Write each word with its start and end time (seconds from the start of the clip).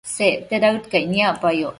Secte 0.13 0.55
daëd 0.61 0.83
caic 0.91 1.05
niacpayoc 1.11 1.69